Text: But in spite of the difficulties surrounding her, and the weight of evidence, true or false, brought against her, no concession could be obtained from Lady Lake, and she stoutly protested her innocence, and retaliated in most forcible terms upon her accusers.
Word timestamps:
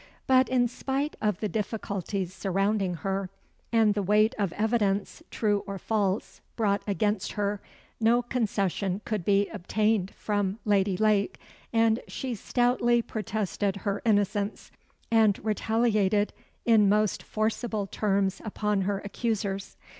But 0.25 0.49
in 0.49 0.67
spite 0.67 1.15
of 1.21 1.41
the 1.41 1.47
difficulties 1.47 2.33
surrounding 2.33 2.95
her, 3.05 3.29
and 3.71 3.93
the 3.93 4.01
weight 4.01 4.33
of 4.39 4.51
evidence, 4.53 5.21
true 5.29 5.63
or 5.67 5.77
false, 5.77 6.41
brought 6.55 6.81
against 6.87 7.33
her, 7.33 7.61
no 7.99 8.23
concession 8.23 9.01
could 9.05 9.23
be 9.23 9.47
obtained 9.49 10.09
from 10.17 10.57
Lady 10.65 10.97
Lake, 10.97 11.37
and 11.71 11.99
she 12.07 12.33
stoutly 12.33 13.03
protested 13.03 13.75
her 13.85 14.01
innocence, 14.03 14.71
and 15.11 15.37
retaliated 15.45 16.33
in 16.65 16.89
most 16.89 17.21
forcible 17.21 17.85
terms 17.85 18.41
upon 18.43 18.81
her 18.81 19.01
accusers. 19.05 19.77